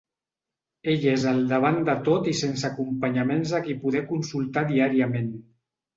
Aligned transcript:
Ell 0.93 1.03
és 1.11 1.25
al 1.31 1.43
davant 1.51 1.77
de 1.89 1.95
tot 2.09 2.31
i 2.33 2.35
sense 2.41 2.65
acompanyaments 2.71 3.53
a 3.59 3.61
qui 3.69 3.79
poder 3.85 4.03
consultar 4.15 4.65
diàriament. 4.73 5.29